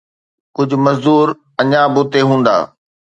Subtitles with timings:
[0.55, 1.25] ڪجهه مزدور
[1.61, 2.55] اڃا به اتي هوندا